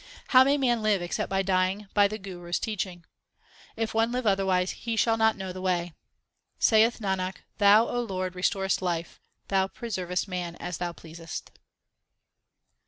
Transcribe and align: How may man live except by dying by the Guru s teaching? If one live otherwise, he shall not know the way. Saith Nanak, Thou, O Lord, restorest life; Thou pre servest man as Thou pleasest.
How 0.29 0.43
may 0.43 0.57
man 0.57 0.81
live 0.81 0.99
except 0.99 1.29
by 1.29 1.43
dying 1.43 1.87
by 1.93 2.07
the 2.07 2.17
Guru 2.17 2.49
s 2.49 2.57
teaching? 2.57 3.05
If 3.75 3.93
one 3.93 4.11
live 4.11 4.25
otherwise, 4.25 4.71
he 4.71 4.95
shall 4.95 5.15
not 5.15 5.37
know 5.37 5.53
the 5.53 5.61
way. 5.61 5.93
Saith 6.57 6.97
Nanak, 6.99 7.43
Thou, 7.59 7.87
O 7.87 8.01
Lord, 8.01 8.33
restorest 8.33 8.81
life; 8.81 9.21
Thou 9.49 9.67
pre 9.67 9.91
servest 9.91 10.27
man 10.27 10.55
as 10.55 10.79
Thou 10.79 10.91
pleasest. 10.91 11.51